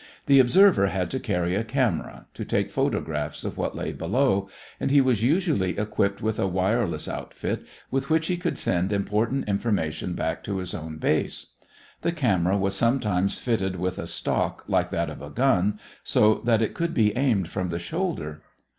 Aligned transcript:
The 0.25 0.39
observer 0.39 0.87
had 0.87 1.11
to 1.11 1.19
carry 1.19 1.53
a 1.53 1.63
camera, 1.63 2.25
to 2.33 2.43
take 2.43 2.71
photographs 2.71 3.43
of 3.45 3.55
what 3.55 3.75
lay 3.75 3.91
below, 3.93 4.49
and 4.79 4.89
he 4.89 4.99
was 4.99 5.21
usually 5.21 5.77
equipped 5.77 6.23
with 6.23 6.39
a 6.39 6.47
wireless 6.47 7.07
outfit, 7.07 7.67
with 7.91 8.09
which 8.09 8.25
he 8.25 8.35
could 8.35 8.57
send 8.57 8.91
important 8.91 9.47
information 9.47 10.13
back 10.13 10.43
to 10.45 10.57
his 10.57 10.73
own 10.73 10.97
base. 10.97 11.51
The 12.01 12.13
camera 12.13 12.57
was 12.57 12.73
sometimes 12.75 13.37
fitted 13.37 13.75
with 13.75 13.99
a 13.99 14.07
stock 14.07 14.63
like 14.67 14.89
that 14.89 15.11
of 15.11 15.21
a 15.21 15.29
gun, 15.29 15.79
so 16.03 16.41
that 16.45 16.63
it 16.63 16.73
could 16.73 16.95
be 16.95 17.15
aimed 17.15 17.49
from 17.49 17.69
the 17.69 17.77
shoulder. 17.77 18.41